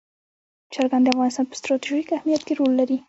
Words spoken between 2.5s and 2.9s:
رول